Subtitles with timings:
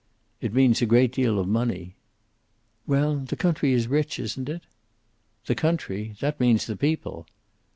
[0.41, 1.93] "It means a great deal of money."
[2.87, 4.63] "'Well, the country is rich, isn't it?"
[5.45, 6.15] "The country?
[6.21, 7.27] That means the people."